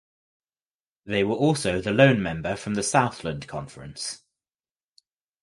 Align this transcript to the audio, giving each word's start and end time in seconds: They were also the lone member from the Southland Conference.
They 1.05 1.23
were 1.23 1.35
also 1.35 1.79
the 1.79 1.91
lone 1.91 2.23
member 2.23 2.55
from 2.55 2.73
the 2.73 2.81
Southland 2.81 3.47
Conference. 3.47 4.23